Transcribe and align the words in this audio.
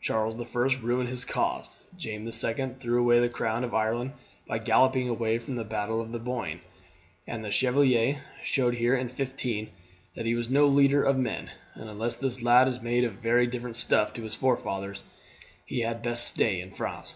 Charles 0.00 0.36
the 0.36 0.44
First 0.44 0.80
ruined 0.82 1.08
his 1.08 1.24
cause; 1.24 1.76
James 1.96 2.24
the 2.24 2.32
Second 2.32 2.80
threw 2.80 2.98
away 2.98 3.20
the 3.20 3.28
crown 3.28 3.62
of 3.62 3.72
Ireland 3.74 4.10
by 4.44 4.58
galloping 4.58 5.08
away 5.08 5.38
from 5.38 5.54
the 5.54 5.62
battle 5.62 6.00
of 6.00 6.10
the 6.10 6.18
Boyne; 6.18 6.62
the 7.28 7.50
Chevalier 7.52 8.24
showed 8.42 8.74
here 8.74 8.96
in 8.96 9.08
'15 9.08 9.70
that 10.16 10.26
he 10.26 10.34
was 10.34 10.50
no 10.50 10.66
leader 10.66 11.04
of 11.04 11.16
men; 11.16 11.52
and 11.76 11.88
unless 11.88 12.16
this 12.16 12.42
lad 12.42 12.66
is 12.66 12.82
made 12.82 13.04
of 13.04 13.20
very 13.22 13.46
different 13.46 13.76
stuff 13.76 14.12
to 14.14 14.22
his 14.24 14.34
forefathers 14.34 15.04
he 15.64 15.82
had 15.82 16.02
best 16.02 16.26
stay 16.26 16.60
in 16.60 16.72
France." 16.72 17.14